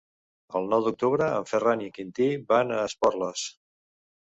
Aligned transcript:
El 0.59 0.63
nou 0.71 0.85
d'octubre 0.87 1.27
en 1.41 1.45
Ferran 1.51 1.85
i 1.85 1.87
en 1.91 1.95
Quintí 1.99 2.31
van 2.55 2.75
a 2.79 2.83
Esporles. 2.89 3.47